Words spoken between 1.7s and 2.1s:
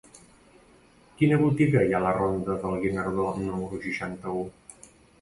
hi ha a